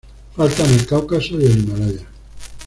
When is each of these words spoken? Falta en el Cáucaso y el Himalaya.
Falta 0.35 0.63
en 0.65 0.71
el 0.73 0.87
Cáucaso 0.87 1.39
y 1.39 1.45
el 1.45 1.59
Himalaya. 1.59 2.07